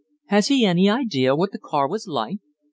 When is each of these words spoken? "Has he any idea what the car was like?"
"Has 0.29 0.47
he 0.47 0.65
any 0.65 0.89
idea 0.89 1.35
what 1.35 1.51
the 1.51 1.59
car 1.59 1.87
was 1.87 2.07
like?" 2.07 2.39